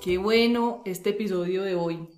Qué 0.00 0.16
bueno 0.16 0.80
este 0.86 1.10
episodio 1.10 1.62
de 1.62 1.74
hoy, 1.74 2.08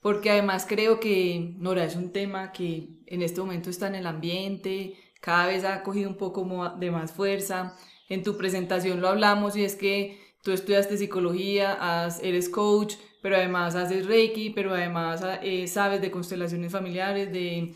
porque 0.00 0.30
además 0.30 0.66
creo 0.68 1.00
que 1.00 1.56
Nora 1.58 1.84
es 1.84 1.96
un 1.96 2.12
tema 2.12 2.52
que 2.52 2.90
en 3.06 3.22
este 3.22 3.40
momento 3.40 3.70
está 3.70 3.88
en 3.88 3.96
el 3.96 4.06
ambiente, 4.06 4.94
cada 5.20 5.46
vez 5.46 5.64
ha 5.64 5.82
cogido 5.82 6.08
un 6.08 6.16
poco 6.16 6.46
de 6.78 6.90
más 6.92 7.10
fuerza. 7.10 7.76
En 8.08 8.22
tu 8.22 8.36
presentación 8.36 9.00
lo 9.00 9.08
hablamos 9.08 9.56
y 9.56 9.64
es 9.64 9.74
que 9.74 10.20
tú 10.44 10.52
estudiaste 10.52 10.96
psicología, 10.96 12.06
eres 12.22 12.48
coach, 12.48 12.94
pero 13.20 13.34
además 13.34 13.74
haces 13.74 14.06
reiki, 14.06 14.50
pero 14.50 14.72
además 14.72 15.24
eh, 15.42 15.66
sabes 15.66 16.00
de 16.00 16.12
constelaciones 16.12 16.70
familiares, 16.70 17.32
de 17.32 17.74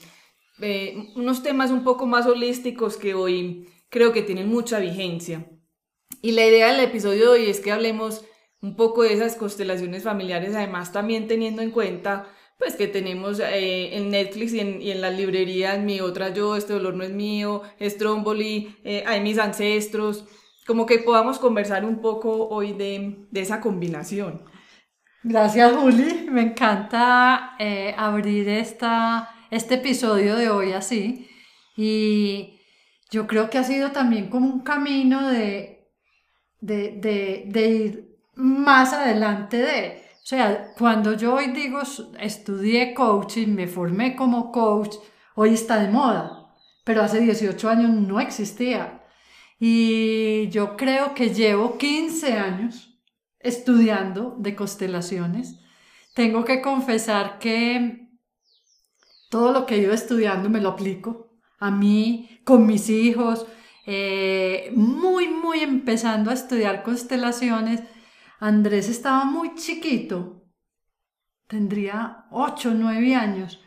unos 1.16 1.42
temas 1.42 1.72
un 1.72 1.82
poco 1.82 2.06
más 2.06 2.26
holísticos 2.26 2.96
que 2.96 3.14
hoy 3.14 3.68
creo 3.88 4.12
que 4.12 4.22
tienen 4.22 4.48
mucha 4.48 4.78
vigencia. 4.78 5.50
Y 6.22 6.30
la 6.30 6.46
idea 6.46 6.70
del 6.70 6.84
episodio 6.84 7.22
de 7.22 7.28
hoy 7.28 7.50
es 7.50 7.58
que 7.58 7.72
hablemos 7.72 8.24
un 8.66 8.74
poco 8.74 9.04
de 9.04 9.12
esas 9.12 9.36
constelaciones 9.36 10.02
familiares, 10.02 10.54
además 10.56 10.90
también 10.92 11.28
teniendo 11.28 11.62
en 11.62 11.70
cuenta 11.70 12.26
pues 12.58 12.74
que 12.74 12.88
tenemos 12.88 13.38
eh, 13.38 13.96
en 13.96 14.10
Netflix 14.10 14.52
y 14.54 14.60
en, 14.60 14.82
y 14.82 14.90
en, 14.90 15.00
las 15.00 15.14
librerías 15.14 15.78
Mi 15.78 16.00
Otra 16.00 16.30
Yo, 16.30 16.56
Este 16.56 16.72
Dolor 16.72 16.94
No 16.94 17.04
Es 17.04 17.10
Mío, 17.10 17.62
Stromboli, 17.80 18.76
eh, 18.82 19.04
Hay 19.06 19.20
Mis 19.20 19.38
Ancestros, 19.38 20.24
como 20.66 20.84
que 20.84 20.98
podamos 20.98 21.38
conversar 21.38 21.84
un 21.84 22.00
poco 22.00 22.48
hoy 22.48 22.72
de, 22.72 23.26
de 23.30 23.40
esa 23.40 23.60
combinación. 23.60 24.42
Gracias 25.22 25.72
Juli, 25.76 26.26
me 26.30 26.42
encanta 26.42 27.56
eh, 27.60 27.94
abrir 27.96 28.48
esta, 28.48 29.30
este 29.50 29.74
episodio 29.74 30.34
de 30.34 30.50
hoy 30.50 30.72
así 30.72 31.28
y 31.76 32.58
yo 33.12 33.28
creo 33.28 33.48
que 33.48 33.58
ha 33.58 33.64
sido 33.64 33.92
también 33.92 34.28
como 34.28 34.46
un 34.46 34.62
camino 34.62 35.30
de, 35.30 35.88
de, 36.60 36.98
de, 37.00 37.44
de 37.46 37.68
ir 37.68 38.15
más 38.36 38.92
adelante 38.92 39.56
de, 39.56 40.02
o 40.22 40.26
sea, 40.26 40.72
cuando 40.78 41.14
yo 41.14 41.34
hoy 41.34 41.48
digo 41.48 41.80
estudié 42.20 42.94
coaching, 42.94 43.48
me 43.48 43.66
formé 43.66 44.14
como 44.14 44.52
coach, 44.52 44.94
hoy 45.34 45.54
está 45.54 45.80
de 45.80 45.88
moda, 45.88 46.54
pero 46.84 47.02
hace 47.02 47.20
18 47.20 47.68
años 47.68 47.90
no 47.90 48.20
existía. 48.20 49.02
Y 49.58 50.48
yo 50.50 50.76
creo 50.76 51.14
que 51.14 51.32
llevo 51.32 51.78
15 51.78 52.34
años 52.34 53.00
estudiando 53.40 54.36
de 54.38 54.54
constelaciones. 54.54 55.58
Tengo 56.14 56.44
que 56.44 56.60
confesar 56.60 57.38
que 57.38 58.10
todo 59.30 59.52
lo 59.52 59.66
que 59.66 59.76
he 59.76 59.78
ido 59.78 59.92
estudiando 59.92 60.50
me 60.50 60.60
lo 60.60 60.70
aplico 60.70 61.38
a 61.58 61.70
mí, 61.70 62.40
con 62.44 62.66
mis 62.66 62.90
hijos, 62.90 63.46
eh, 63.86 64.70
muy, 64.74 65.28
muy 65.28 65.60
empezando 65.60 66.30
a 66.30 66.34
estudiar 66.34 66.82
constelaciones 66.82 67.80
Andrés 68.38 68.88
estaba 68.88 69.24
muy 69.24 69.54
chiquito, 69.54 70.44
tendría 71.46 72.26
8 72.30 72.70
o 72.70 72.74
9 72.74 73.14
años. 73.14 73.60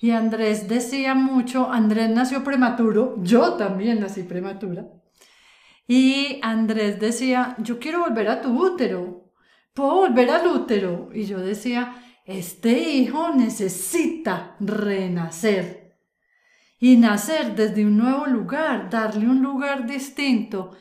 Y 0.00 0.10
Andrés 0.10 0.68
decía 0.68 1.14
mucho, 1.14 1.70
Andrés 1.70 2.10
nació 2.10 2.44
prematuro, 2.44 3.16
yo 3.22 3.54
también 3.54 4.00
nací 4.00 4.22
prematura. 4.22 4.86
Y 5.86 6.40
Andrés 6.42 7.00
decía, 7.00 7.56
yo 7.58 7.78
quiero 7.78 8.00
volver 8.00 8.28
a 8.28 8.40
tu 8.40 8.50
útero, 8.50 9.32
puedo 9.72 9.94
volver 9.94 10.30
al 10.30 10.46
útero. 10.46 11.10
Y 11.12 11.24
yo 11.24 11.40
decía, 11.40 11.94
este 12.24 12.78
hijo 12.78 13.32
necesita 13.32 14.56
renacer 14.60 15.84
y 16.78 16.96
nacer 16.96 17.54
desde 17.54 17.84
un 17.86 17.96
nuevo 17.96 18.26
lugar, 18.26 18.90
darle 18.90 19.26
un 19.26 19.42
lugar 19.42 19.86
distinto. 19.86 20.76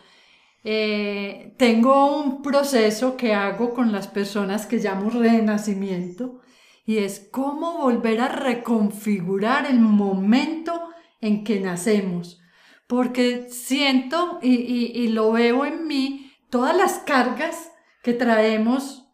Eh, 0.63 1.55
tengo 1.57 2.17
un 2.21 2.41
proceso 2.41 3.17
que 3.17 3.33
hago 3.33 3.73
con 3.73 3.91
las 3.91 4.07
personas 4.07 4.65
que 4.65 4.77
llamo 4.77 5.09
renacimiento 5.09 6.39
y 6.85 6.97
es 6.97 7.27
cómo 7.31 7.77
volver 7.79 8.21
a 8.21 8.29
reconfigurar 8.29 9.65
el 9.65 9.79
momento 9.79 10.89
en 11.21 11.43
que 11.43 11.59
nacemos. 11.59 12.41
Porque 12.87 13.47
siento 13.49 14.39
y, 14.41 15.07
lo 15.09 15.31
veo 15.31 15.65
en 15.65 15.87
mí 15.87 16.31
todas 16.49 16.75
las 16.75 16.99
cargas 16.99 17.71
que 18.03 18.13
traemos 18.13 19.07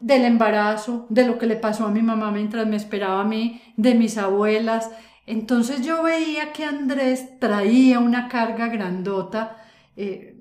del 0.00 0.24
embarazo, 0.24 1.06
de 1.10 1.26
lo 1.26 1.38
que 1.38 1.46
le 1.46 1.56
pasó 1.56 1.86
a 1.86 1.90
mi 1.90 2.02
mamá 2.02 2.30
mientras 2.30 2.66
me 2.66 2.76
esperaba 2.76 3.20
a 3.20 3.24
mí, 3.24 3.62
de 3.76 3.94
mis 3.94 4.18
abuelas. 4.18 4.90
Entonces 5.26 5.84
yo 5.84 6.02
veía 6.02 6.52
que 6.52 6.64
Andrés 6.64 7.38
traía 7.38 7.98
una 7.98 8.28
carga 8.28 8.68
grandota. 8.68 9.56
Eh, 9.96 10.36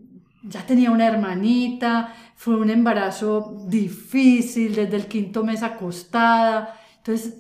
ya 0.48 0.66
tenía 0.66 0.92
una 0.92 1.08
hermanita, 1.08 2.14
fue 2.36 2.56
un 2.56 2.70
embarazo 2.70 3.66
difícil, 3.68 4.76
desde 4.76 4.96
el 4.98 5.08
quinto 5.08 5.44
mes 5.44 5.64
acostada, 5.64 6.80
entonces 6.98 7.36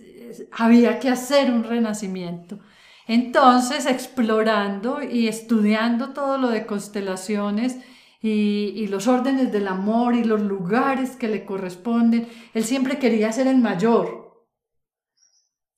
había 0.51 0.99
que 0.99 1.09
hacer 1.09 1.51
un 1.51 1.63
renacimiento. 1.63 2.59
Entonces, 3.07 3.85
explorando 3.85 5.01
y 5.03 5.27
estudiando 5.27 6.09
todo 6.13 6.37
lo 6.37 6.49
de 6.49 6.65
constelaciones 6.65 7.77
y, 8.21 8.73
y, 8.75 8.87
los 8.87 9.07
órdenes 9.07 9.51
del 9.51 9.67
amor 9.67 10.15
y 10.15 10.23
los 10.23 10.41
lugares 10.41 11.15
que 11.15 11.27
le 11.27 11.45
corresponden, 11.45 12.27
él 12.53 12.63
siempre 12.63 12.97
quería 12.97 13.31
ser 13.31 13.47
el 13.47 13.57
mayor. 13.57 14.47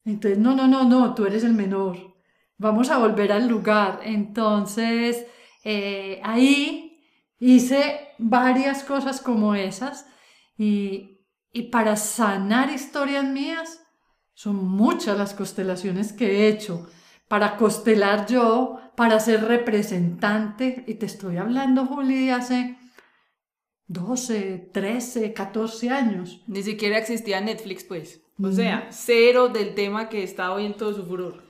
Entonces, 0.06 0.40
no, 0.40 0.56
no, 0.56 0.68
no, 0.70 0.86
no, 0.86 1.14
tú 1.14 1.26
eres 1.26 1.44
el 1.44 1.54
menor. 1.54 2.16
Vamos 2.58 2.90
a 2.90 2.98
volver 2.98 3.34
al 3.34 3.50
lugar. 3.50 4.00
Entonces, 4.04 5.26
eh, 5.66 6.22
ahí 6.24 6.87
Hice 7.40 8.10
varias 8.18 8.84
cosas 8.84 9.22
como 9.22 9.56
esas 9.56 10.08
y, 10.58 11.22
y 11.52 11.64
para 11.64 11.96
sanar 11.96 12.70
historias 12.70 13.26
mías 13.26 13.82
son 14.34 14.56
muchas 14.56 15.18
las 15.18 15.34
constelaciones 15.34 16.14
que 16.14 16.26
he 16.28 16.48
hecho. 16.48 16.88
Para 17.28 17.58
constelar 17.58 18.28
yo, 18.28 18.80
para 18.96 19.20
ser 19.20 19.44
representante, 19.46 20.84
y 20.88 20.94
te 20.94 21.06
estoy 21.06 21.38
hablando, 21.38 21.86
Juli, 21.86 22.30
hace 22.30 22.78
12, 23.88 24.70
13, 24.74 25.34
14 25.34 25.90
años. 25.90 26.42
Ni 26.48 26.62
siquiera 26.64 26.98
existía 26.98 27.42
Netflix, 27.42 27.84
pues. 27.84 28.22
O 28.42 28.52
sea, 28.52 28.88
cero 28.92 29.50
del 29.50 29.74
tema 29.74 30.10
que 30.10 30.24
está 30.24 30.52
hoy 30.54 30.66
en 30.66 30.76
todo 30.76 30.94
su 30.94 31.06
furor. 31.06 31.44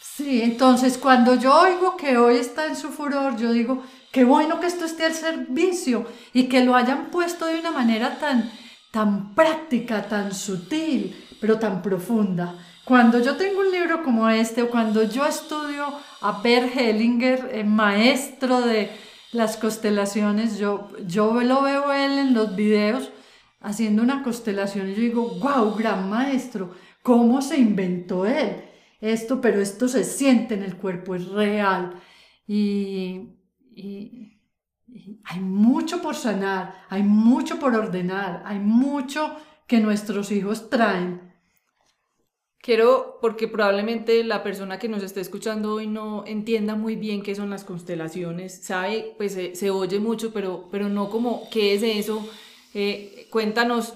Sí, 0.00 0.42
entonces 0.42 0.98
cuando 0.98 1.34
yo 1.34 1.58
oigo 1.60 1.96
que 1.96 2.16
hoy 2.16 2.36
está 2.36 2.66
en 2.66 2.76
su 2.76 2.90
furor, 2.90 3.36
yo 3.36 3.52
digo, 3.52 3.82
Qué 4.12 4.24
bueno 4.24 4.58
que 4.58 4.66
esto 4.66 4.84
esté 4.84 5.04
al 5.04 5.14
servicio 5.14 6.06
y 6.32 6.44
que 6.44 6.64
lo 6.64 6.74
hayan 6.74 7.10
puesto 7.10 7.46
de 7.46 7.60
una 7.60 7.70
manera 7.70 8.18
tan, 8.18 8.50
tan 8.90 9.34
práctica, 9.34 10.08
tan 10.08 10.34
sutil, 10.34 11.14
pero 11.40 11.58
tan 11.60 11.80
profunda. 11.80 12.56
Cuando 12.84 13.20
yo 13.20 13.36
tengo 13.36 13.60
un 13.60 13.70
libro 13.70 14.02
como 14.02 14.28
este 14.28 14.62
o 14.62 14.70
cuando 14.70 15.04
yo 15.04 15.24
estudio 15.24 15.86
a 16.22 16.42
Bert 16.42 16.76
Hellinger, 16.76 17.50
eh, 17.52 17.62
maestro 17.62 18.62
de 18.62 18.90
las 19.30 19.56
constelaciones, 19.56 20.58
yo, 20.58 20.88
yo 21.06 21.40
lo 21.42 21.62
veo 21.62 21.92
él 21.92 22.18
en 22.18 22.34
los 22.34 22.56
videos 22.56 23.12
haciendo 23.60 24.02
una 24.02 24.24
constelación 24.24 24.88
y 24.88 24.94
yo 24.94 25.00
digo, 25.02 25.38
wow, 25.38 25.76
gran 25.76 26.10
maestro, 26.10 26.74
¿cómo 27.02 27.42
se 27.42 27.58
inventó 27.58 28.26
él? 28.26 28.64
Esto, 29.00 29.40
pero 29.40 29.60
esto 29.60 29.86
se 29.86 30.02
siente 30.02 30.54
en 30.54 30.64
el 30.64 30.76
cuerpo, 30.76 31.14
es 31.14 31.28
real. 31.28 31.94
Y, 32.48 33.39
y, 33.80 34.36
hay 35.24 35.40
mucho 35.40 36.02
por 36.02 36.16
sanar, 36.16 36.84
hay 36.88 37.02
mucho 37.02 37.58
por 37.60 37.74
ordenar, 37.74 38.42
hay 38.44 38.58
mucho 38.58 39.36
que 39.68 39.78
nuestros 39.78 40.32
hijos 40.32 40.68
traen. 40.68 41.32
Quiero, 42.58 43.18
porque 43.22 43.46
probablemente 43.46 44.24
la 44.24 44.42
persona 44.42 44.78
que 44.78 44.88
nos 44.88 45.02
esté 45.02 45.20
escuchando 45.20 45.74
hoy 45.74 45.86
no 45.86 46.24
entienda 46.26 46.74
muy 46.74 46.96
bien 46.96 47.22
qué 47.22 47.34
son 47.34 47.50
las 47.50 47.64
constelaciones, 47.64 48.64
sabe, 48.64 49.14
pues 49.16 49.32
se, 49.54 49.70
oye 49.70 50.00
mucho, 50.00 50.32
pero, 50.32 50.68
pero 50.70 50.88
no 50.88 51.08
como 51.08 51.48
qué 51.50 51.74
es 51.74 51.82
eso. 51.82 52.28
Eh, 52.74 53.28
cuéntanos 53.30 53.94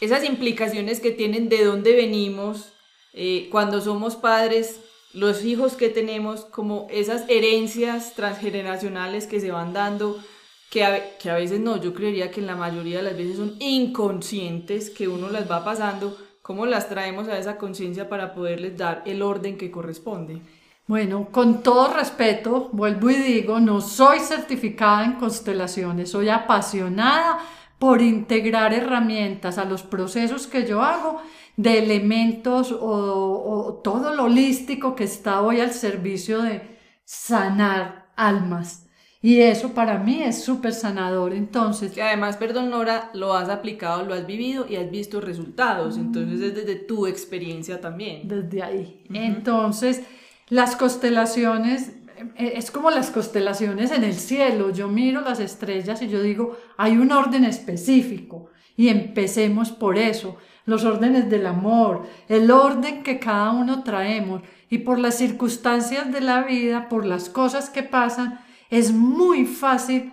esas 0.00 0.24
implicaciones 0.24 1.00
que 1.00 1.10
tienen 1.10 1.48
de 1.48 1.64
dónde 1.64 1.94
venimos, 1.94 2.72
eh, 3.14 3.48
cuando 3.50 3.80
somos 3.80 4.14
padres, 4.14 4.80
los 5.12 5.44
hijos 5.44 5.74
que 5.74 5.88
tenemos, 5.88 6.44
como 6.44 6.86
esas 6.90 7.24
herencias 7.28 8.14
transgeneracionales 8.14 9.26
que 9.26 9.40
se 9.40 9.50
van 9.50 9.72
dando, 9.72 10.18
que 10.70 10.84
a, 10.84 11.16
que 11.18 11.30
a 11.30 11.34
veces 11.34 11.60
no, 11.60 11.80
yo 11.80 11.94
creería 11.94 12.30
que 12.30 12.40
en 12.40 12.46
la 12.46 12.56
mayoría 12.56 12.98
de 12.98 13.04
las 13.04 13.16
veces 13.16 13.36
son 13.36 13.56
inconscientes, 13.58 14.90
que 14.90 15.08
uno 15.08 15.30
las 15.30 15.50
va 15.50 15.64
pasando, 15.64 16.16
¿cómo 16.42 16.66
las 16.66 16.88
traemos 16.88 17.28
a 17.28 17.38
esa 17.38 17.56
conciencia 17.56 18.08
para 18.08 18.34
poderles 18.34 18.76
dar 18.76 19.02
el 19.06 19.22
orden 19.22 19.56
que 19.56 19.70
corresponde? 19.70 20.40
Bueno, 20.86 21.28
con 21.30 21.62
todo 21.62 21.92
respeto, 21.92 22.70
vuelvo 22.72 23.10
y 23.10 23.16
digo, 23.16 23.60
no 23.60 23.82
soy 23.82 24.20
certificada 24.20 25.04
en 25.04 25.12
constelaciones, 25.14 26.10
soy 26.10 26.30
apasionada 26.30 27.40
por 27.78 28.02
integrar 28.02 28.72
herramientas 28.74 29.58
a 29.58 29.64
los 29.64 29.82
procesos 29.82 30.46
que 30.46 30.66
yo 30.66 30.82
hago 30.82 31.20
de 31.56 31.78
elementos 31.78 32.72
o, 32.72 32.78
o 32.80 33.74
todo 33.82 34.14
lo 34.14 34.24
holístico 34.24 34.94
que 34.94 35.04
está 35.04 35.42
hoy 35.42 35.60
al 35.60 35.72
servicio 35.72 36.42
de 36.42 36.78
sanar 37.04 38.10
almas. 38.16 38.88
Y 39.20 39.40
eso 39.40 39.74
para 39.74 39.98
mí 39.98 40.22
es 40.22 40.44
súper 40.44 40.72
sanador. 40.72 41.32
Entonces. 41.32 41.92
Que 41.92 42.02
además, 42.02 42.36
perdón, 42.36 42.70
Nora, 42.70 43.10
lo 43.14 43.34
has 43.34 43.48
aplicado, 43.48 44.04
lo 44.04 44.14
has 44.14 44.26
vivido 44.26 44.66
y 44.68 44.76
has 44.76 44.90
visto 44.90 45.20
resultados. 45.20 45.96
Entonces 45.96 46.40
es 46.40 46.54
desde 46.54 46.76
tu 46.76 47.06
experiencia 47.06 47.80
también. 47.80 48.28
Desde 48.28 48.62
ahí. 48.62 49.04
Entonces, 49.12 50.02
las 50.48 50.76
constelaciones, 50.76 51.92
es 52.36 52.70
como 52.70 52.90
las 52.90 53.10
constelaciones 53.10 53.90
en 53.90 54.04
el 54.04 54.14
cielo. 54.14 54.70
Yo 54.70 54.88
miro 54.88 55.20
las 55.20 55.40
estrellas 55.40 56.02
y 56.02 56.08
yo 56.08 56.22
digo, 56.22 56.56
hay 56.76 56.98
un 56.98 57.12
orden 57.12 57.44
específico. 57.44 58.50
Y 58.76 58.88
empecemos 58.88 59.70
por 59.70 59.98
eso. 59.98 60.36
Los 60.64 60.84
órdenes 60.84 61.28
del 61.30 61.46
amor, 61.46 62.06
el 62.28 62.50
orden 62.50 63.02
que 63.02 63.18
cada 63.18 63.50
uno 63.50 63.82
traemos. 63.82 64.42
Y 64.70 64.78
por 64.78 64.98
las 64.98 65.16
circunstancias 65.16 66.12
de 66.12 66.20
la 66.20 66.42
vida, 66.42 66.88
por 66.88 67.04
las 67.06 67.28
cosas 67.28 67.70
que 67.70 67.82
pasan 67.82 68.40
es 68.70 68.92
muy 68.92 69.46
fácil 69.46 70.12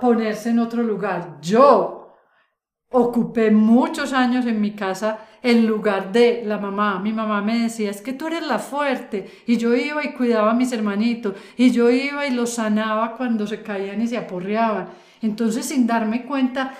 ponerse 0.00 0.50
en 0.50 0.58
otro 0.58 0.82
lugar. 0.82 1.38
Yo 1.40 1.99
ocupé 2.90 3.50
muchos 3.50 4.12
años 4.12 4.46
en 4.46 4.60
mi 4.60 4.72
casa 4.72 5.20
el 5.42 5.64
lugar 5.64 6.12
de 6.12 6.42
la 6.44 6.58
mamá. 6.58 6.98
Mi 6.98 7.12
mamá 7.12 7.40
me 7.40 7.58
decía, 7.60 7.90
es 7.90 8.02
que 8.02 8.12
tú 8.12 8.26
eres 8.26 8.46
la 8.46 8.58
fuerte. 8.58 9.30
Y 9.46 9.56
yo 9.56 9.74
iba 9.74 10.04
y 10.04 10.12
cuidaba 10.12 10.50
a 10.50 10.54
mis 10.54 10.72
hermanitos. 10.72 11.34
Y 11.56 11.70
yo 11.70 11.90
iba 11.90 12.26
y 12.26 12.32
los 12.32 12.50
sanaba 12.50 13.16
cuando 13.16 13.46
se 13.46 13.62
caían 13.62 14.02
y 14.02 14.06
se 14.06 14.18
aporreaban. 14.18 14.88
Entonces, 15.22 15.66
sin 15.66 15.86
darme 15.86 16.26
cuenta, 16.26 16.74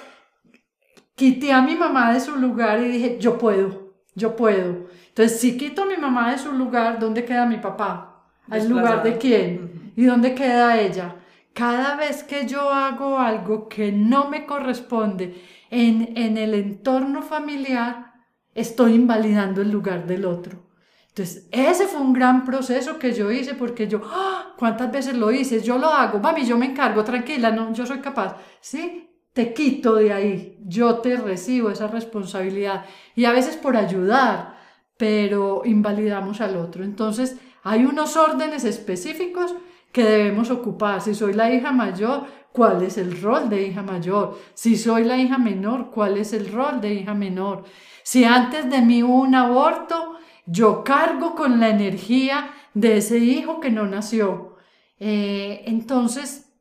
quité 1.15 1.53
a 1.53 1.63
mi 1.63 1.77
mamá 1.77 2.13
de 2.13 2.21
su 2.21 2.37
lugar 2.37 2.81
y 2.81 2.89
dije, 2.89 3.19
yo 3.21 3.39
puedo, 3.39 3.93
yo 4.15 4.37
puedo. 4.37 4.89
Entonces, 5.09 5.41
si 5.41 5.57
quito 5.57 5.83
a 5.83 5.87
mi 5.87 5.97
mamá 5.97 6.33
de 6.33 6.39
su 6.39 6.53
lugar, 6.53 6.99
¿dónde 6.99 7.25
queda 7.25 7.47
mi 7.47 7.59
papá? 7.59 8.25
¿Al 8.49 8.69
lugar 8.69 9.03
de 9.03 9.17
quién? 9.17 9.93
¿Y 9.97 10.05
dónde 10.05 10.35
queda 10.35 10.81
ella? 10.81 11.17
Cada 11.53 11.97
vez 11.97 12.25
que 12.25 12.47
yo 12.47 12.71
hago 12.71 13.19
algo 13.19 13.69
que 13.69 13.93
no 13.93 14.29
me 14.29 14.47
corresponde 14.47 15.60
en, 15.71 16.13
en 16.17 16.37
el 16.37 16.55
entorno 16.55 17.23
familiar, 17.23 18.13
estoy 18.55 18.95
invalidando 18.95 19.63
el 19.63 19.71
lugar 19.71 20.07
del 20.07 20.27
otro. 20.27 20.71
Entonces, 21.09 21.49
ese 21.51 21.87
fue 21.87 22.01
un 22.01 22.13
gran 22.13 22.45
proceso 22.45 22.99
que 22.99 23.13
yo 23.13 23.31
hice 23.33 23.55
porque 23.55 23.89
yo, 23.89 24.01
¡ah! 24.05 24.55
¿cuántas 24.57 24.93
veces 24.93 25.17
lo 25.17 25.33
hice? 25.33 25.61
Yo 25.61 25.79
lo 25.79 25.89
hago, 25.89 26.21
mami, 26.21 26.45
yo 26.45 26.57
me 26.57 26.67
encargo, 26.67 27.03
tranquila, 27.03 27.51
no, 27.51 27.73
yo 27.73 27.85
soy 27.85 27.99
capaz. 27.99 28.37
¿Sí? 28.61 29.09
Te 29.33 29.53
quito 29.53 29.97
de 29.97 30.13
ahí, 30.13 30.59
yo 30.67 30.99
te 30.99 31.17
recibo 31.17 31.71
esa 31.71 31.89
responsabilidad. 31.89 32.85
Y 33.15 33.25
a 33.25 33.33
veces 33.33 33.57
por 33.57 33.77
ayudar, 33.77 34.57
pero 34.97 35.63
invalidamos 35.65 36.41
al 36.41 36.57
otro. 36.57 36.85
Entonces, 36.85 37.37
hay 37.63 37.85
unos 37.85 38.17
órdenes 38.17 38.65
específicos 38.65 39.55
que 39.93 40.05
debemos 40.05 40.51
ocupar. 40.51 41.01
Si 41.01 41.15
soy 41.15 41.33
la 41.33 41.53
hija 41.53 41.73
mayor, 41.73 42.27
¿cuál 42.53 42.83
es 42.83 42.99
el 42.99 43.21
rol 43.21 43.49
de 43.49 43.67
hija 43.67 43.83
mayor? 43.83 44.39
Si 44.55 44.77
soy 44.77 45.05
la 45.05 45.17
hija 45.17 45.39
menor, 45.39 45.91
¿cuál 45.91 46.19
es 46.19 46.33
el 46.33 46.51
rol 46.53 46.81
de 46.81 46.95
hija 46.95 47.15
menor? 47.15 47.65
Si 48.03 48.25
antes 48.25 48.71
de 48.71 48.81
mí 48.81 49.03
hubo 49.03 49.21
un 49.21 49.35
aborto, 49.35 50.17
yo 50.47 50.83
cargo 50.85 51.35
con 51.35 51.61
la 51.61 51.69
energía 51.69 52.51
de 52.75 52.99
ese 52.99 53.19
hijo 53.19 53.61
que 53.61 53.71
no 53.71 53.87
nació. 53.87 54.57
Eh, 54.99 55.63
entonces, 55.67 56.53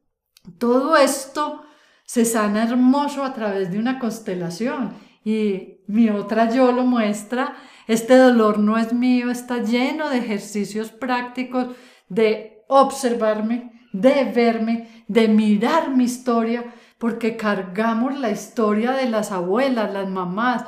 todo 0.58 0.96
esto 0.98 1.64
se 2.06 2.26
sana 2.26 2.64
hermoso 2.64 3.24
a 3.24 3.34
través 3.34 3.72
de 3.72 3.78
una 3.78 4.00
constelación. 4.00 4.94
Y 5.24 5.82
mi 5.88 6.10
otra 6.10 6.50
yo 6.50 6.72
lo 6.72 6.84
muestra, 6.84 7.56
este 7.88 8.16
dolor 8.16 8.60
no 8.60 8.78
es 8.78 8.94
mío, 8.94 9.30
está 9.30 9.62
lleno 9.62 10.10
de 10.10 10.20
ejercicios 10.20 10.92
prácticos 10.92 11.76
de 12.08 12.59
observarme, 12.70 13.72
de 13.92 14.26
verme, 14.26 15.04
de 15.08 15.28
mirar 15.28 15.90
mi 15.90 16.04
historia, 16.06 16.64
porque 17.00 17.36
cargamos 17.36 18.18
la 18.18 18.30
historia 18.30 18.92
de 18.92 19.10
las 19.10 19.32
abuelas, 19.32 19.92
las 19.92 20.08
mamás. 20.08 20.66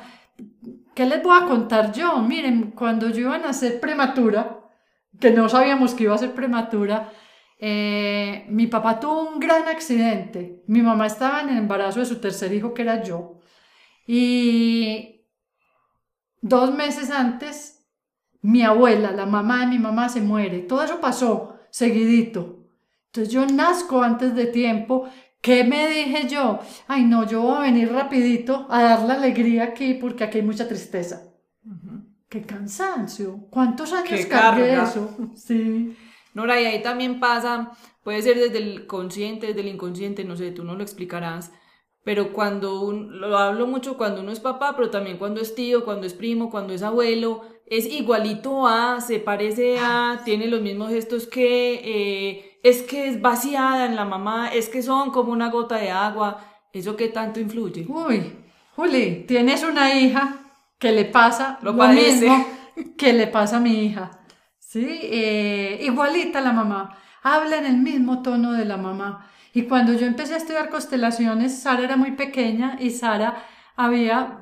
¿Qué 0.95 1.05
les 1.05 1.21
voy 1.21 1.37
a 1.39 1.45
contar 1.45 1.93
yo? 1.93 2.17
Miren, 2.17 2.71
cuando 2.71 3.09
yo 3.09 3.21
iba 3.21 3.35
a 3.35 3.39
nacer 3.39 3.79
prematura, 3.79 4.59
que 5.19 5.31
no 5.31 5.47
sabíamos 5.47 5.93
que 5.93 6.05
iba 6.05 6.15
a 6.15 6.17
ser 6.17 6.33
prematura, 6.33 7.11
eh, 7.59 8.45
mi 8.49 8.65
papá 8.65 8.99
tuvo 8.99 9.21
un 9.21 9.39
gran 9.39 9.67
accidente. 9.67 10.63
Mi 10.67 10.81
mamá 10.81 11.05
estaba 11.05 11.41
en 11.41 11.49
el 11.49 11.57
embarazo 11.59 11.99
de 11.99 12.07
su 12.07 12.19
tercer 12.19 12.51
hijo, 12.51 12.73
que 12.73 12.81
era 12.81 13.03
yo. 13.03 13.39
Y 14.07 15.27
dos 16.41 16.73
meses 16.73 17.11
antes, 17.11 17.87
mi 18.41 18.63
abuela, 18.63 19.11
la 19.11 19.27
mamá 19.27 19.59
de 19.59 19.67
mi 19.67 19.77
mamá, 19.77 20.09
se 20.09 20.21
muere. 20.21 20.59
Todo 20.59 20.83
eso 20.83 20.99
pasó 20.99 21.60
seguidito. 21.71 22.59
Entonces 23.07 23.33
yo 23.33 23.45
nazco 23.47 24.03
antes 24.03 24.35
de 24.35 24.45
tiempo. 24.45 25.09
¿Qué 25.41 25.63
me 25.63 25.89
dije 25.89 26.27
yo? 26.29 26.59
Ay, 26.87 27.03
no, 27.03 27.27
yo 27.27 27.41
voy 27.41 27.57
a 27.57 27.61
venir 27.61 27.91
rapidito 27.91 28.67
a 28.69 28.83
dar 28.83 29.01
la 29.01 29.15
alegría 29.15 29.63
aquí 29.63 29.95
porque 29.95 30.23
aquí 30.23 30.37
hay 30.37 30.43
mucha 30.43 30.67
tristeza. 30.67 31.23
Qué 32.29 32.43
cansancio. 32.43 33.47
¿Cuántos 33.49 33.91
años 33.91 34.25
cargué 34.27 34.81
eso? 34.81 35.09
Sí. 35.35 35.97
Nora, 36.33 36.61
y 36.61 36.65
ahí 36.65 36.81
también 36.81 37.19
pasa, 37.19 37.71
puede 38.03 38.21
ser 38.21 38.37
desde 38.37 38.59
el 38.59 38.87
consciente, 38.87 39.47
desde 39.47 39.61
el 39.61 39.67
inconsciente, 39.67 40.23
no 40.23 40.37
sé, 40.37 40.51
tú 40.51 40.63
no 40.63 40.75
lo 40.75 40.83
explicarás, 40.83 41.51
pero 42.03 42.33
cuando 42.33 42.91
lo 42.91 43.37
hablo 43.37 43.67
mucho 43.67 43.97
cuando 43.97 44.21
uno 44.21 44.31
es 44.31 44.39
papá, 44.39 44.75
pero 44.75 44.89
también 44.89 45.17
cuando 45.17 45.41
es 45.41 45.53
tío, 45.53 45.85
cuando 45.85 46.07
es 46.07 46.13
primo, 46.13 46.49
cuando 46.49 46.73
es 46.73 46.81
abuelo, 46.81 47.43
es 47.67 47.85
igualito 47.85 48.67
a, 48.67 48.99
se 49.01 49.19
parece 49.19 49.77
a, 49.79 50.21
tiene 50.25 50.47
los 50.47 50.61
mismos 50.61 50.89
gestos 50.89 51.27
que, 51.27 51.81
eh, 51.83 52.59
es 52.63 52.81
que 52.81 53.07
es 53.07 53.21
vaciada 53.21 53.85
en 53.85 53.95
la 53.95 54.05
mamá, 54.05 54.49
es 54.49 54.67
que 54.67 54.81
son 54.81 55.11
como 55.11 55.31
una 55.31 55.49
gota 55.49 55.77
de 55.77 55.91
agua. 55.91 56.45
¿Eso 56.73 56.95
qué 56.95 57.09
tanto 57.09 57.39
influye? 57.39 57.85
Uy, 57.87 58.33
Juli, 58.75 59.25
tienes 59.27 59.63
una 59.63 59.93
hija 59.93 60.53
que 60.79 60.91
le 60.91 61.05
pasa 61.05 61.59
lo, 61.61 61.73
mismo 61.73 62.45
que 62.97 63.13
le 63.13 63.27
pasa 63.27 63.57
a 63.57 63.59
mi 63.59 63.85
hija. 63.85 64.19
¿Sí? 64.57 64.85
Eh, 65.03 65.79
igualita 65.81 66.41
la 66.41 66.53
mamá. 66.53 66.97
Habla 67.23 67.57
en 67.57 67.65
el 67.65 67.77
mismo 67.77 68.21
tono 68.21 68.53
de 68.53 68.65
la 68.65 68.77
mamá. 68.77 69.29
Y 69.53 69.63
cuando 69.63 69.93
yo 69.93 70.05
empecé 70.05 70.33
a 70.33 70.37
estudiar 70.37 70.69
constelaciones, 70.69 71.61
Sara 71.61 71.83
era 71.83 71.97
muy 71.97 72.11
pequeña 72.11 72.77
y 72.79 72.91
Sara 72.91 73.43
había, 73.75 74.39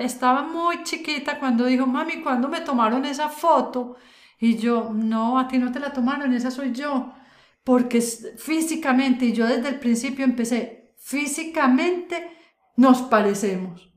estaba 0.00 0.42
muy 0.42 0.82
chiquita 0.82 1.38
cuando 1.38 1.66
dijo, 1.66 1.86
mami, 1.86 2.22
¿cuándo 2.22 2.48
me 2.48 2.60
tomaron 2.60 3.04
esa 3.04 3.28
foto? 3.28 3.96
Y 4.38 4.56
yo, 4.56 4.90
no, 4.92 5.38
a 5.38 5.48
ti 5.48 5.58
no 5.58 5.72
te 5.72 5.80
la 5.80 5.92
tomaron, 5.92 6.32
esa 6.32 6.50
soy 6.50 6.72
yo. 6.72 7.12
Porque 7.64 8.00
físicamente, 8.00 9.26
y 9.26 9.32
yo 9.32 9.46
desde 9.46 9.68
el 9.68 9.78
principio 9.80 10.24
empecé, 10.24 10.94
físicamente 10.98 12.30
nos 12.76 13.02
parecemos. 13.02 13.90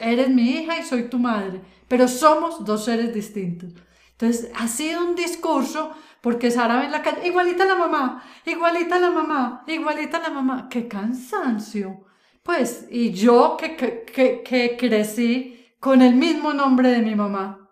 Eres 0.00 0.30
mi 0.30 0.50
hija 0.50 0.78
y 0.78 0.84
soy 0.84 1.10
tu 1.10 1.18
madre, 1.18 1.60
pero 1.88 2.06
somos 2.08 2.64
dos 2.64 2.84
seres 2.84 3.12
distintos. 3.12 3.72
Entonces, 4.20 4.50
ha 4.56 4.66
sido 4.66 5.04
un 5.04 5.14
discurso 5.14 5.92
porque 6.20 6.50
Sara 6.50 6.80
ve 6.80 6.86
en 6.86 6.92
la 6.92 7.02
calle, 7.02 7.28
igualita 7.28 7.64
la 7.64 7.76
mamá, 7.76 8.24
igualita 8.44 8.98
la 8.98 9.10
mamá, 9.10 9.62
igualita 9.68 10.18
la 10.18 10.30
mamá. 10.30 10.68
¡Qué 10.68 10.88
cansancio! 10.88 12.04
Pues, 12.42 12.88
y 12.90 13.12
yo 13.12 13.56
que, 13.56 13.76
que, 13.76 14.42
que, 14.42 14.76
crecí 14.76 15.66
con 15.78 16.02
el 16.02 16.14
mismo 16.14 16.52
nombre 16.52 16.88
de 16.90 17.02
mi 17.02 17.14
mamá, 17.14 17.70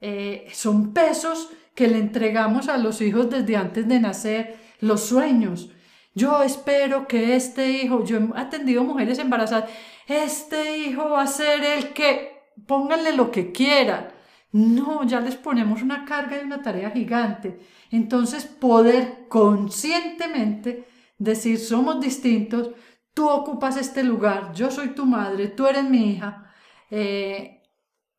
eh, 0.00 0.48
son 0.52 0.94
pesos 0.94 1.50
que 1.74 1.88
le 1.88 1.98
entregamos 1.98 2.68
a 2.68 2.78
los 2.78 3.02
hijos 3.02 3.28
desde 3.28 3.56
antes 3.56 3.86
de 3.86 4.00
nacer, 4.00 4.56
los 4.80 5.02
sueños. 5.02 5.70
Yo 6.14 6.42
espero 6.42 7.06
que 7.06 7.36
este 7.36 7.70
hijo, 7.70 8.04
yo 8.04 8.16
he 8.16 8.28
atendido 8.36 8.84
mujeres 8.84 9.18
embarazadas, 9.18 9.70
este 10.06 10.78
hijo 10.78 11.10
va 11.10 11.22
a 11.22 11.26
ser 11.26 11.62
el 11.62 11.92
que, 11.92 12.40
pónganle 12.66 13.12
lo 13.12 13.30
que 13.30 13.52
quieran. 13.52 14.21
No, 14.52 15.04
ya 15.04 15.20
les 15.20 15.36
ponemos 15.36 15.82
una 15.82 16.04
carga 16.04 16.40
y 16.40 16.44
una 16.44 16.62
tarea 16.62 16.90
gigante. 16.90 17.58
Entonces, 17.90 18.44
poder 18.44 19.26
conscientemente 19.28 20.84
decir 21.18 21.58
somos 21.58 22.00
distintos, 22.00 22.70
tú 23.14 23.28
ocupas 23.28 23.76
este 23.76 24.02
lugar, 24.02 24.52
yo 24.54 24.70
soy 24.70 24.88
tu 24.88 25.06
madre, 25.06 25.48
tú 25.48 25.66
eres 25.66 25.84
mi 25.84 26.12
hija, 26.12 26.52
eh, 26.90 27.62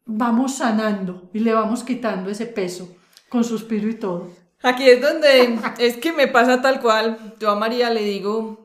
vamos 0.06 0.56
sanando 0.56 1.30
y 1.34 1.40
le 1.40 1.54
vamos 1.54 1.84
quitando 1.84 2.30
ese 2.30 2.46
peso 2.46 2.96
con 3.30 3.44
suspiro 3.44 3.88
y 3.90 3.96
todo. 3.96 4.32
Aquí 4.62 4.90
es 4.90 5.02
donde 5.02 5.60
es 5.78 5.98
que 5.98 6.14
me 6.14 6.28
pasa 6.28 6.62
tal 6.62 6.80
cual. 6.80 7.36
Yo 7.40 7.52
a 7.52 7.56
María 7.56 7.90
le 7.90 8.04
digo, 8.04 8.63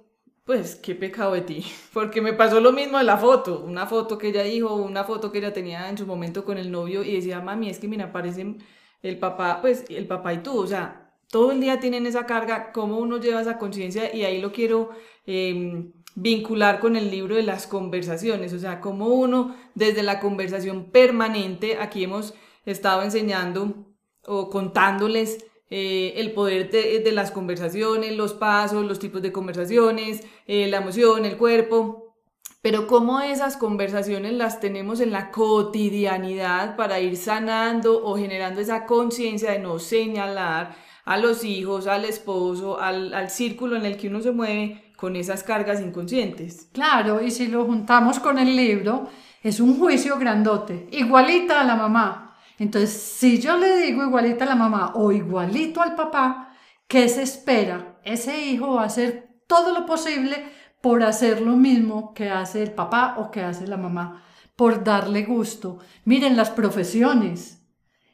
pues 0.49 0.76
qué 0.76 0.95
pecado 0.95 1.35
de 1.35 1.43
ti, 1.43 1.62
porque 1.93 2.23
me 2.23 2.33
pasó 2.33 2.59
lo 2.59 2.73
mismo 2.73 2.97
de 2.97 3.05
la 3.05 3.19
foto, 3.19 3.61
una 3.61 3.87
foto 3.87 4.17
que 4.17 4.28
ella 4.28 4.45
dijo, 4.45 4.75
una 4.76 5.05
foto 5.05 5.31
que 5.31 5.40
ella 5.40 5.52
tenía 5.52 5.90
en 5.90 5.99
su 5.99 6.07
momento 6.07 6.43
con 6.47 6.57
el 6.57 6.71
novio 6.71 7.05
y 7.05 7.17
decía, 7.17 7.43
mami, 7.43 7.69
es 7.69 7.78
que 7.78 7.87
mira, 7.87 8.12
parecen 8.12 8.64
el 9.02 9.19
papá, 9.19 9.61
pues 9.61 9.85
el 9.90 10.07
papá 10.07 10.33
y 10.33 10.38
tú, 10.38 10.59
o 10.59 10.67
sea, 10.67 11.12
todo 11.31 11.52
el 11.52 11.61
día 11.61 11.81
tienen 11.81 12.07
esa 12.07 12.25
carga, 12.25 12.73
cómo 12.73 12.97
uno 12.97 13.19
lleva 13.19 13.43
esa 13.43 13.59
conciencia 13.59 14.14
y 14.17 14.25
ahí 14.25 14.40
lo 14.40 14.50
quiero 14.50 14.88
em, 15.26 15.93
vincular 16.14 16.81
con 16.81 16.97
el 16.97 17.11
libro 17.11 17.35
de 17.37 17.43
las 17.43 17.67
conversaciones, 17.67 18.55
o 18.55 18.59
sea, 18.59 18.81
cómo 18.81 19.09
uno 19.09 19.55
desde 19.75 20.02
la 20.02 20.19
conversación 20.19 20.90
permanente, 20.90 21.76
aquí 21.76 22.05
hemos 22.05 22.33
estado 22.64 23.02
enseñando 23.02 23.95
o 24.25 24.49
contándoles 24.49 25.45
eh, 25.71 26.15
el 26.17 26.33
poder 26.33 26.71
de, 26.71 27.13
las 27.13 27.31
conversaciones, 27.31 28.17
los 28.17 28.33
pasos, 28.33 28.87
los 28.87 28.99
tipos 28.99 29.21
de 29.23 29.33
conversaciones, 29.33 30.23
eh, 30.47 30.67
la 30.69 30.79
emoción, 30.79 31.25
el 31.25 31.37
cuerpo, 31.37 32.15
pero 32.63 32.87
cómo 32.87 33.21
esas 33.21 33.57
conversaciones 33.57 34.33
las 34.33 34.61
tenemos 34.61 35.01
en 35.01 35.13
la 35.13 35.31
cotidianidad 35.31 36.77
para 36.77 37.01
ir 37.01 37.17
sanando 37.17 38.03
o 38.05 38.17
generando 38.17 38.61
esa 38.61 38.87
conciencia 38.87 39.53
de 39.53 39.59
no 39.59 39.79
señalar 39.79 40.75
a 41.05 41.17
los 41.19 41.45
hijos, 41.45 41.87
al 41.87 42.05
esposo, 42.05 42.81
al, 42.81 43.15
al 43.15 43.31
círculo 43.31 43.77
en 43.77 43.87
el 43.87 43.97
que 43.97 44.09
uno 44.09 44.21
se 44.21 44.33
mueve 44.33 44.93
con 44.97 45.17
esas 45.17 45.45
cargas 45.45 45.81
inconscientes. 45.81 46.69
Claro, 46.73 47.23
y 47.23 47.31
si 47.31 47.47
lo 47.47 47.65
juntamos 47.65 48.19
con 48.19 48.39
el 48.39 48.57
libro, 48.57 49.09
es 49.43 49.61
un 49.61 49.79
juicio 49.79 50.19
grandote, 50.19 50.89
igualita 50.91 51.61
a 51.61 51.65
la 51.65 51.77
mamá, 51.77 52.28
entonces, 52.59 52.91
si 52.91 53.41
yo 53.41 53.57
le 53.57 53.77
digo 53.79 54.03
igualita 54.03 54.45
a 54.45 54.49
la 54.49 54.57
mamá 54.57 54.93
o 54.95 55.12
igualito 55.12 55.81
al 55.81 55.95
papá, 55.95 56.53
¿qué 56.88 57.09
se 57.09 57.23
espera? 57.23 57.99
Ese 58.05 58.47
hijo 58.47 58.75
va 58.75 58.83
a 58.83 58.87
hacer 58.87 59.29
todo 59.47 59.73
lo 59.73 59.87
posible 59.87 60.45
por 60.81 61.03
hacer 61.03 61.41
lo 61.41 61.57
mismo 61.57 62.12
que 62.15 62.31
hace 62.31 62.62
el 62.62 62.73
papá 62.73 63.17
o 63.19 63.31
que 63.31 63.43
hace 63.43 63.67
la 63.67 63.77
mamá, 63.77 64.25
por 64.57 64.83
darle 64.83 65.25
gusto. 65.25 65.79
Miren 66.05 66.37
las 66.37 66.50
profesiones. 66.50 67.62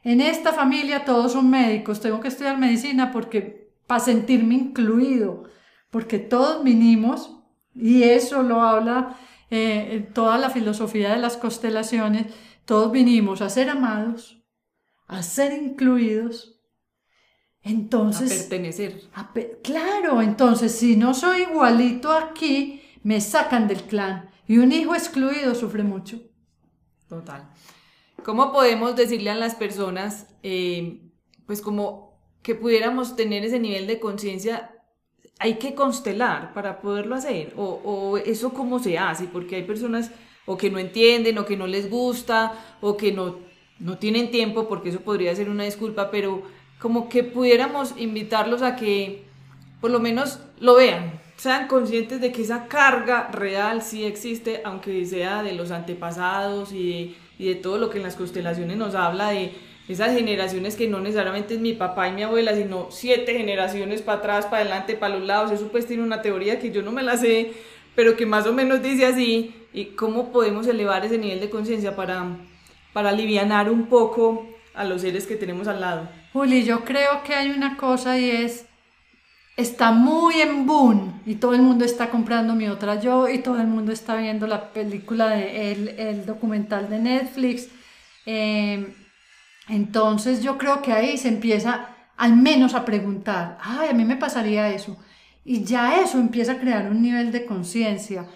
En 0.03 0.21
esta 0.21 0.53
familia 0.53 1.05
todos 1.05 1.33
son 1.33 1.49
médicos, 1.49 2.01
tengo 2.01 2.21
que 2.21 2.29
estudiar 2.29 2.59
medicina 2.59 3.11
porque 3.11 3.73
para 3.87 4.01
sentirme 4.01 4.55
incluido, 4.55 5.45
porque 5.91 6.19
todos 6.19 6.63
vinimos, 6.63 7.41
y 7.75 8.05
eso 8.05 8.43
lo 8.43 8.63
habla 8.63 9.17
eh, 9.51 10.09
toda 10.15 10.39
la 10.39 10.51
filosofía 10.51 11.13
de 11.13 11.21
las 11.21 11.37
constelaciones, 11.37 12.27
todos 12.65 12.91
vinimos 12.91 13.41
a 13.41 13.51
ser 13.51 13.69
amados, 13.71 14.43
a 15.07 15.23
ser 15.23 15.53
incluidos. 15.53 16.61
Entonces... 17.63 18.31
A 18.33 18.35
pertenecer. 18.35 19.03
claro, 19.63 20.21
entonces 20.23 20.73
si 20.73 20.97
no 20.97 21.15
soy 21.15 21.43
igualito 21.43 22.13
aquí, 22.13 22.83
me 23.03 23.21
sacan 23.21 23.69
del 23.69 23.83
clan. 23.83 24.31
Y 24.47 24.59
un 24.59 24.73
hijo 24.73 24.95
excluido 24.95 25.55
sufre 25.55 25.83
mucho. 25.83 26.21
Total. 27.09 27.49
¿Cómo 28.23 28.53
podemos 28.53 28.97
decirle 28.97 29.31
a 29.31 29.35
las 29.35 29.55
personas, 29.55 30.29
eh, 30.43 31.03
pues 31.47 31.61
como 31.61 32.19
que 32.43 32.55
pudiéramos 32.55 33.17
tener 33.17 33.45
ese 33.45 33.59
nivel 33.59 33.87
de 33.87 34.01
conciencia 34.01 34.74
hay 35.39 35.55
que 35.55 35.75
constelar 35.75 36.55
para 36.55 36.81
poderlo 36.81 37.15
hacer 37.15 37.53
o, 37.57 37.81
o, 37.85 38.19
eso 38.19 38.53
cómo 38.53 38.79
se 38.79 38.99
hace 38.99 39.25
porque 39.25 39.57
hay 39.57 39.63
personas 39.63 40.11
o 40.47 40.57
que 40.57 40.71
no 40.71 40.79
entienden, 40.79 41.39
o 41.39 41.47
que 41.47 41.57
no 41.57 41.67
les 41.67 41.91
gusta, 41.91 42.53
o 42.81 42.97
que 42.97 43.13
no, 43.13 43.39
no 43.79 43.99
tienen 43.99 44.31
tiempo, 44.31 44.69
porque 44.69 44.91
eso 44.91 45.01
podría 45.01 45.35
ser 45.35 45.49
una 45.49 45.65
disculpa, 45.65 46.11
pero 46.11 46.43
como 46.79 47.09
que 47.09 47.25
pudiéramos 47.25 47.95
invitarlos 47.97 48.63
a 48.63 48.77
que 48.77 49.25
por 49.81 49.91
lo 49.91 50.01
menos 50.01 50.41
lo 50.61 50.75
vean, 50.75 51.21
sean 51.37 51.67
conscientes 51.67 52.21
de 52.21 52.33
que 52.33 52.43
esa 52.43 52.69
carga 52.69 53.29
real 53.33 53.83
sí 53.83 54.05
existe, 54.05 54.61
aunque 54.65 55.05
sea 55.05 55.43
de 55.43 55.53
los 55.53 55.71
antepasados 55.71 56.73
y 56.73 56.89
de, 56.89 57.17
y 57.39 57.49
de 57.49 57.55
todo 57.55 57.79
lo 57.79 57.91
que 57.91 57.99
en 57.99 58.05
las 58.05 58.17
constelaciones 58.17 58.77
nos 58.77 58.95
habla 58.95 59.31
de 59.31 59.53
esas 59.89 60.15
generaciones 60.15 60.77
que 60.77 60.89
no 60.89 61.01
necesariamente 61.01 61.55
es 61.55 61.61
mi 61.61 61.75
papá 61.75 62.09
y 62.09 62.13
mi 62.13 62.23
abuela, 62.23 62.55
sino 62.55 62.89
siete 62.91 63.37
generaciones 63.37 64.01
para 64.01 64.19
atrás, 64.19 64.47
para 64.47 64.63
adelante, 64.63 64.95
para 64.95 65.17
los 65.17 65.27
lados. 65.27 65.53
Eso 65.53 65.69
pues 65.69 65.87
tiene 65.87 66.03
una 66.03 66.23
teoría 66.23 66.59
que 66.59 66.71
yo 66.71 66.83
no 66.83 66.91
me 66.91 67.03
la 67.03 67.17
sé, 67.17 67.53
pero 67.95 68.17
que 68.17 68.25
más 68.25 68.47
o 68.47 68.53
menos 68.53 68.83
dice 68.83 69.05
así, 69.05 69.55
y 69.75 69.87
cómo 69.87 70.33
podemos 70.33 70.67
elevar 70.67 71.05
ese 71.05 71.19
nivel 71.19 71.41
de 71.41 71.51
conciencia 71.51 71.97
para, 71.97 72.25
para 72.93 73.11
aliviar 73.11 73.71
un 73.71 73.87
poco 73.87 74.49
a 74.73 74.85
los 74.85 75.03
seres 75.03 75.27
que 75.27 75.37
tenemos 75.37 75.69
al 75.69 75.81
lado. 75.81 76.09
Juli, 76.33 76.65
yo 76.65 76.85
creo 76.85 77.23
que 77.23 77.35
hay 77.35 77.51
una 77.51 77.77
cosa 77.77 78.19
y 78.19 78.31
es, 78.31 78.67
está 79.57 79.93
muy 79.93 80.41
en 80.41 80.67
boom 80.67 81.23
y 81.27 81.37
todo 81.37 81.55
el 81.55 81.63
mundo 81.63 81.85
está 81.85 82.09
comprando 82.09 82.55
mi 82.55 82.69
otra 82.69 83.01
yo 83.01 83.29
y 83.29 83.39
todo 83.39 83.61
el 83.61 83.67
mundo 83.67 83.93
está 83.93 84.17
viendo 84.17 84.47
la 84.47 84.73
película, 84.73 85.29
de, 85.29 85.73
el, 85.73 85.89
el 85.91 86.27
documental 86.27 86.89
de 86.89 86.99
Netflix. 86.99 87.69
Em, 88.27 88.95
entonces 89.69 90.43
yo 90.43 90.59
creo 90.59 90.83
que 90.83 90.93
ahí 90.93 91.17
se 91.17 91.29
empieza 91.29 91.89
al 92.17 92.37
menos 92.37 92.75
a 92.75 92.85
preguntar, 92.85 93.59
ay, 93.61 93.89
a 93.91 93.95
mí 93.95 94.05
me 94.05 94.17
pasaría 94.17 94.71
eso. 94.71 94.97
Y 95.45 95.65
ya 95.65 96.01
eso 96.01 96.19
empieza 96.19 96.53
a 96.53 96.59
crear 96.59 96.91
un 96.91 97.03
nivel 97.03 97.33
de 97.33 97.45
conciencia, 97.45 98.27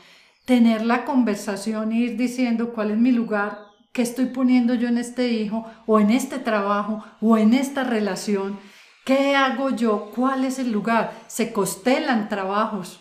tener 0.44 0.84
la 0.84 1.04
conversación 1.04 1.92
ir 1.92 2.16
diciendo 2.16 2.72
cuál 2.72 2.90
es 2.90 2.98
mi 2.98 3.12
lugar, 3.12 3.58
qué 3.92 4.02
estoy 4.02 4.26
poniendo 4.26 4.74
yo 4.74 4.88
en 4.88 4.98
este 4.98 5.28
hijo 5.28 5.66
o 5.86 6.00
en 6.00 6.10
este 6.10 6.38
trabajo 6.38 7.04
o 7.20 7.38
en 7.38 7.54
esta 7.54 7.84
relación, 7.84 8.58
qué 9.04 9.36
hago 9.36 9.70
yo, 9.70 10.10
cuál 10.14 10.44
es 10.44 10.58
el 10.58 10.70
lugar. 10.70 11.12
Se 11.28 11.52
costelan 11.52 12.28
trabajos. 12.28 13.00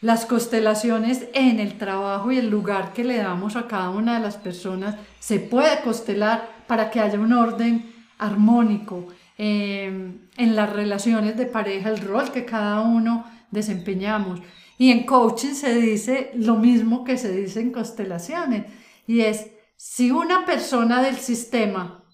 Las 0.00 0.24
constelaciones 0.24 1.26
en 1.34 1.60
el 1.60 1.76
trabajo 1.76 2.32
y 2.32 2.38
el 2.38 2.48
lugar 2.48 2.94
que 2.94 3.04
le 3.04 3.18
damos 3.18 3.56
a 3.56 3.66
cada 3.66 3.90
una 3.90 4.14
de 4.14 4.20
las 4.20 4.38
personas 4.38 4.96
se 5.18 5.40
puede 5.40 5.82
costelar 5.82 6.59
para 6.70 6.88
que 6.88 7.00
haya 7.00 7.18
un 7.18 7.32
orden 7.32 7.92
armónico. 8.16 9.08
Eh, 9.36 10.12
en 10.36 10.54
las 10.54 10.72
relaciones 10.72 11.36
de 11.36 11.46
pareja, 11.46 11.88
el 11.88 11.98
rol 11.98 12.30
que 12.30 12.44
cada 12.44 12.82
uno 12.82 13.24
desempeñamos. 13.50 14.38
Y 14.78 14.92
en 14.92 15.04
coaching 15.04 15.54
se 15.54 15.74
dice 15.74 16.30
lo 16.36 16.54
mismo 16.54 17.02
que 17.02 17.18
se 17.18 17.32
dice 17.32 17.60
en 17.60 17.72
constelaciones, 17.72 18.66
y 19.04 19.22
es, 19.22 19.48
si 19.76 20.12
una 20.12 20.46
persona 20.46 21.02
del 21.02 21.16
sistema 21.16 22.04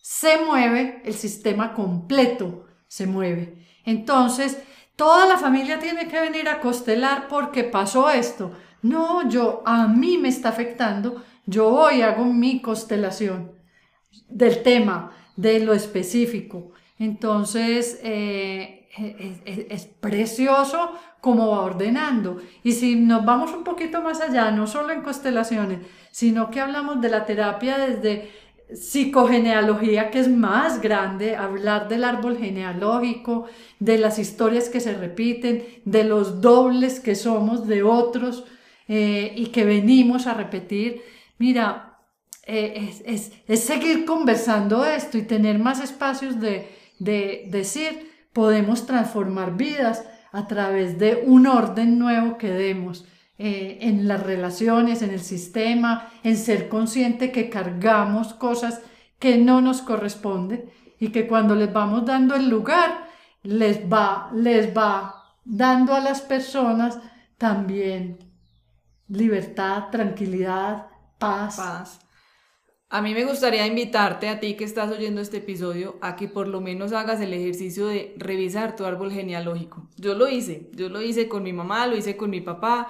se 0.00 0.44
mueve, 0.46 1.02
el 1.04 1.14
sistema 1.14 1.74
completo 1.74 2.66
se 2.86 3.08
mueve. 3.08 3.66
Entonces, 3.84 4.58
toda 4.94 5.26
la 5.26 5.38
familia 5.38 5.80
tiene 5.80 6.06
que 6.06 6.20
venir 6.20 6.48
a 6.48 6.60
constelar 6.60 7.26
porque 7.26 7.64
pasó 7.64 8.10
esto. 8.10 8.52
No, 8.80 9.28
yo, 9.28 9.64
a 9.66 9.88
mí 9.88 10.18
me 10.18 10.28
está 10.28 10.50
afectando, 10.50 11.24
yo 11.46 11.66
hoy 11.66 12.02
hago 12.02 12.26
mi 12.26 12.62
constelación 12.62 13.57
del 14.28 14.62
tema, 14.62 15.12
de 15.36 15.60
lo 15.60 15.72
específico. 15.72 16.72
Entonces, 16.98 18.00
eh, 18.02 18.88
es, 19.44 19.86
precioso 19.86 20.92
como 21.20 21.48
va 21.48 21.60
ordenando. 21.60 22.38
Y 22.62 22.72
si 22.72 22.96
nos 22.96 23.24
vamos 23.24 23.52
un 23.52 23.64
poquito 23.64 24.02
más 24.02 24.20
allá, 24.20 24.50
no 24.50 24.66
solo 24.66 24.92
en 24.92 25.02
constelaciones, 25.02 25.80
sino 26.10 26.50
que 26.50 26.60
hablamos 26.60 27.00
de 27.00 27.10
la 27.10 27.24
terapia 27.24 27.78
desde 27.78 28.30
psicogenealogía, 28.72 30.10
que 30.10 30.20
es 30.20 30.28
más 30.28 30.80
grande, 30.80 31.36
hablar 31.36 31.88
del 31.88 32.04
árbol 32.04 32.36
genealógico, 32.36 33.46
de 33.78 33.98
las 33.98 34.18
historias 34.18 34.68
que 34.68 34.80
se 34.80 34.94
repiten, 34.94 35.64
de 35.84 36.04
los 36.04 36.40
dobles 36.40 37.00
que 37.00 37.14
somos 37.14 37.66
de 37.66 37.82
otros 37.82 38.44
eh, 38.88 39.32
y 39.36 39.46
que 39.46 39.64
venimos 39.64 40.26
a 40.26 40.34
repetir. 40.34 41.02
Mira, 41.38 41.87
eh, 42.48 42.90
es, 43.04 43.32
es, 43.46 43.60
seguir 43.60 44.06
conversando 44.06 44.86
esto 44.86 45.18
y 45.18 45.22
tener 45.22 45.58
más 45.58 45.80
espacios 45.80 46.40
de, 46.40 46.74
de 46.98 47.46
decir, 47.50 48.10
podemos 48.32 48.86
transformar 48.86 49.56
vidas 49.56 50.04
a 50.32 50.46
través 50.46 50.98
de 50.98 51.22
un 51.26 51.46
orden 51.46 51.98
nuevo 51.98 52.38
que 52.38 52.50
demos 52.50 53.04
eh, 53.36 53.78
en 53.82 54.08
las 54.08 54.22
relaciones, 54.22 55.02
en 55.02 55.10
el 55.10 55.20
sistema, 55.20 56.10
en 56.24 56.38
ser 56.38 56.70
consciente 56.70 57.32
que 57.32 57.50
cargamos 57.50 58.32
cosas 58.32 58.80
que 59.18 59.36
no 59.36 59.60
nos 59.60 59.82
corresponden 59.82 60.70
y 60.98 61.10
que 61.10 61.28
cuando 61.28 61.54
les 61.54 61.70
vamos 61.70 62.06
dando 62.06 62.34
el 62.34 62.48
lugar, 62.48 63.08
les 63.42 63.80
va, 63.80 64.30
les 64.32 64.74
va 64.74 65.36
dando 65.44 65.94
a 65.94 66.00
las 66.00 66.22
personas 66.22 66.98
también 67.36 68.18
libertad, 69.08 69.90
tranquilidad, 69.90 70.86
paz. 71.18 71.56
Paz. 71.56 72.07
A 72.90 73.02
mí 73.02 73.12
me 73.12 73.26
gustaría 73.26 73.66
invitarte 73.66 74.30
a 74.30 74.40
ti 74.40 74.54
que 74.54 74.64
estás 74.64 74.90
oyendo 74.90 75.20
este 75.20 75.38
episodio 75.38 75.98
a 76.00 76.16
que 76.16 76.26
por 76.26 76.48
lo 76.48 76.62
menos 76.62 76.92
hagas 76.92 77.20
el 77.20 77.34
ejercicio 77.34 77.86
de 77.86 78.14
revisar 78.16 78.76
tu 78.76 78.86
árbol 78.86 79.12
genealógico. 79.12 79.86
Yo 79.96 80.14
lo 80.14 80.26
hice, 80.26 80.70
yo 80.72 80.88
lo 80.88 81.02
hice 81.02 81.28
con 81.28 81.42
mi 81.42 81.52
mamá, 81.52 81.86
lo 81.86 81.96
hice 81.98 82.16
con 82.16 82.30
mi 82.30 82.40
papá, 82.40 82.88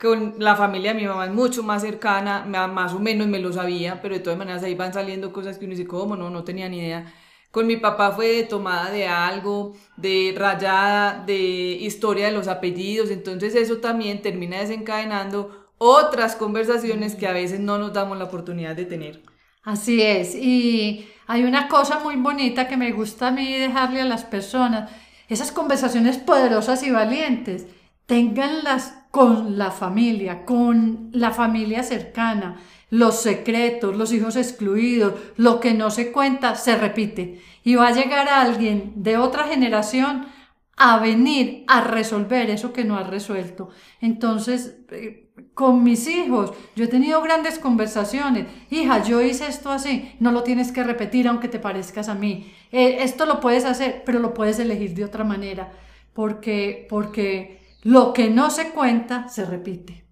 con 0.00 0.34
la 0.38 0.56
familia 0.56 0.92
de 0.94 1.00
mi 1.00 1.06
mamá 1.06 1.26
es 1.26 1.32
mucho 1.32 1.62
más 1.62 1.82
cercana, 1.82 2.44
más 2.44 2.92
o 2.92 2.98
menos 2.98 3.28
me 3.28 3.38
lo 3.38 3.52
sabía, 3.52 4.02
pero 4.02 4.14
de 4.16 4.20
todas 4.20 4.38
maneras 4.38 4.64
ahí 4.64 4.74
van 4.74 4.92
saliendo 4.92 5.32
cosas 5.32 5.58
que 5.58 5.64
uno 5.64 5.76
dice, 5.76 5.86
¿cómo? 5.86 6.16
No, 6.16 6.28
no 6.28 6.42
tenía 6.42 6.68
ni 6.68 6.78
idea. 6.80 7.14
con 7.52 7.66
mi 7.68 7.76
papá 7.76 8.12
fue 8.12 8.42
tomada 8.44 8.90
de 8.90 9.06
algo, 9.08 9.74
de 9.96 10.34
rayada, 10.36 11.24
de 11.24 11.36
historia 11.36 12.26
de 12.26 12.32
los 12.32 12.48
apellidos, 12.48 13.10
entonces 13.10 13.54
eso 13.54 13.78
también 13.78 14.22
termina 14.22 14.58
desencadenando 14.60 15.70
otras 15.78 16.36
conversaciones 16.36 17.14
que 17.14 17.28
a 17.28 17.32
veces 17.32 17.60
no 17.60 17.78
nos 17.78 17.92
damos 17.92 18.18
la 18.18 18.24
oportunidad 18.24 18.76
de 18.76 18.86
tener. 18.86 19.35
Así 19.66 20.00
es, 20.00 20.36
y 20.36 21.08
hay 21.26 21.42
una 21.42 21.66
cosa 21.66 21.98
muy 21.98 22.14
bonita 22.14 22.68
que 22.68 22.76
me 22.76 22.92
gusta 22.92 23.26
a 23.26 23.30
mí 23.32 23.52
dejarle 23.52 24.00
a 24.00 24.04
las 24.04 24.22
personas, 24.22 24.88
esas 25.28 25.50
conversaciones 25.50 26.18
poderosas 26.18 26.84
y 26.84 26.92
valientes, 26.92 27.66
ténganlas 28.06 28.94
con 29.10 29.58
la 29.58 29.72
familia, 29.72 30.44
con 30.44 31.08
la 31.10 31.32
familia 31.32 31.82
cercana, 31.82 32.60
los 32.90 33.20
secretos, 33.20 33.96
los 33.96 34.12
hijos 34.12 34.36
excluidos, 34.36 35.14
lo 35.36 35.58
que 35.58 35.74
no 35.74 35.90
se 35.90 36.12
cuenta, 36.12 36.54
se 36.54 36.76
repite. 36.76 37.42
Y 37.64 37.74
va 37.74 37.88
a 37.88 37.92
llegar 37.92 38.28
alguien 38.28 38.92
de 38.94 39.16
otra 39.16 39.48
generación 39.48 40.26
a 40.76 41.00
venir 41.00 41.64
a 41.66 41.80
resolver 41.80 42.50
eso 42.50 42.72
que 42.72 42.84
no 42.84 42.96
ha 42.96 43.02
resuelto. 43.02 43.70
Entonces, 44.00 44.76
eh, 44.92 45.25
con 45.54 45.82
mis 45.82 46.06
hijos, 46.06 46.52
yo 46.74 46.84
he 46.84 46.88
tenido 46.88 47.22
grandes 47.22 47.58
conversaciones. 47.58 48.46
Hija, 48.70 49.02
yo 49.02 49.20
hice 49.20 49.46
esto 49.46 49.70
así, 49.70 50.14
no 50.20 50.32
lo 50.32 50.42
tienes 50.42 50.72
que 50.72 50.84
repetir 50.84 51.28
aunque 51.28 51.48
te 51.48 51.58
parezcas 51.58 52.08
a 52.08 52.14
mí. 52.14 52.52
Eh, 52.72 52.98
esto 53.00 53.26
lo 53.26 53.40
puedes 53.40 53.64
hacer, 53.64 54.02
pero 54.04 54.18
lo 54.18 54.34
puedes 54.34 54.58
elegir 54.58 54.94
de 54.94 55.04
otra 55.04 55.24
manera, 55.24 55.72
porque, 56.14 56.86
porque 56.88 57.60
lo 57.82 58.12
que 58.12 58.30
no 58.30 58.50
se 58.50 58.70
cuenta 58.70 59.28
se 59.28 59.44
repite. 59.44 60.04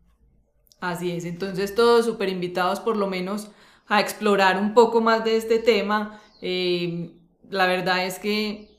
Así 0.81 1.11
es, 1.12 1.25
entonces 1.25 1.75
todos 1.75 2.04
súper 2.04 2.28
invitados 2.28 2.81
por 2.81 2.97
lo 2.97 3.07
menos 3.07 3.50
a 3.87 4.00
explorar 4.00 4.59
un 4.59 4.75
poco 4.75 5.00
más 5.00 5.25
de 5.25 5.37
este 5.37 5.59
tema. 5.59 6.21
Eh, 6.43 7.16
la 7.49 7.66
verdad 7.66 8.07
es 8.07 8.19
que 8.19 8.76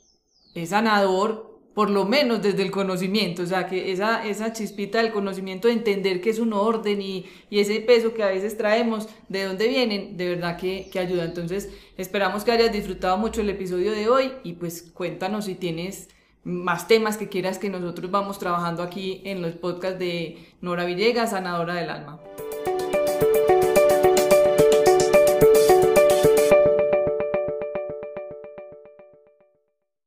es 0.53 0.69
sanador, 0.69 1.54
por 1.75 1.89
lo 1.89 2.05
menos 2.05 2.41
desde 2.41 2.63
el 2.63 2.71
conocimiento, 2.71 3.43
o 3.43 3.45
sea, 3.45 3.67
que 3.67 3.91
esa, 3.91 4.25
esa 4.25 4.53
chispita 4.53 4.99
del 5.01 5.11
conocimiento 5.11 5.67
de 5.67 5.73
entender 5.73 6.21
que 6.21 6.29
es 6.29 6.39
un 6.39 6.53
orden 6.53 7.01
y, 7.01 7.25
y 7.49 7.59
ese 7.59 7.81
peso 7.81 8.13
que 8.13 8.23
a 8.23 8.27
veces 8.27 8.57
traemos, 8.57 9.09
de 9.27 9.43
dónde 9.43 9.67
vienen, 9.67 10.15
de 10.15 10.29
verdad 10.29 10.57
que, 10.57 10.89
que 10.89 10.99
ayuda. 10.99 11.25
Entonces, 11.25 11.69
esperamos 11.97 12.45
que 12.45 12.53
hayas 12.53 12.71
disfrutado 12.71 13.17
mucho 13.17 13.41
el 13.41 13.49
episodio 13.49 13.91
de 13.91 14.07
hoy 14.07 14.31
y 14.43 14.53
pues 14.53 14.83
cuéntanos 14.93 15.45
si 15.45 15.55
tienes 15.55 16.07
más 16.45 16.87
temas 16.87 17.17
que 17.17 17.27
quieras 17.27 17.57
que 17.57 17.69
nosotros 17.69 18.09
vamos 18.09 18.39
trabajando 18.39 18.81
aquí 18.81 19.21
en 19.25 19.41
los 19.41 19.55
podcasts 19.55 19.99
de 19.99 20.37
Nora 20.61 20.85
Villegas, 20.85 21.31
sanadora 21.31 21.73
del 21.73 21.89
alma. 21.89 22.21